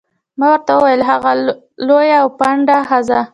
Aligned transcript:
ما 0.39 0.45
ورته 0.51 0.71
وویل: 0.75 1.01
هغه 1.09 1.31
لویه 1.87 2.17
او 2.21 2.27
پنډه 2.39 2.77
ښځه. 2.89 3.19